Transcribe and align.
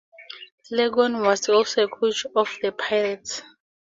Cleghorn 0.67 1.21
was 1.21 1.47
also 1.47 1.83
a 1.83 1.87
coach 1.87 2.25
of 2.35 2.49
the 2.63 2.71
Pirates. 2.71 3.43